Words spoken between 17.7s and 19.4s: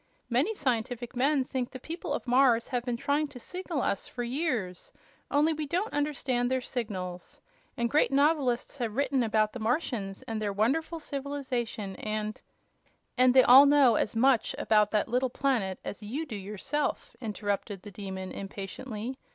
the Demon, impatiently.